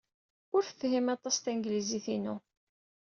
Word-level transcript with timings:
Ur 0.55 0.63
tefhim 0.65 1.07
aṭas 1.15 1.35
tanglizit-inu. 1.37 2.35